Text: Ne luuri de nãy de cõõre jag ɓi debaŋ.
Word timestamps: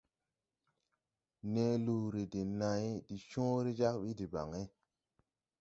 Ne 1.53 1.65
luuri 1.83 2.23
de 2.37 2.41
nãy 2.59 2.85
de 3.07 3.15
cõõre 3.29 3.71
jag 3.79 3.95
ɓi 4.03 4.11
debaŋ. 4.19 4.49